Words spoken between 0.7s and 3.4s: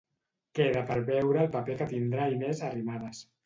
per veure el paper que tindrà Inés Arrimadas.